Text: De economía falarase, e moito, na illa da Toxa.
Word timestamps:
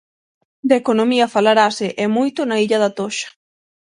De 0.69 0.75
economía 0.81 1.31
falarase, 1.35 1.87
e 2.03 2.05
moito, 2.15 2.39
na 2.43 2.57
illa 2.65 2.81
da 2.83 2.91
Toxa. 2.97 3.27